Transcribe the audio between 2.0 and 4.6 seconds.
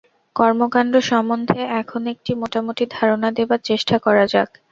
একটি মোটামুটি ধারণা দেবার চেষ্টা করা যাক।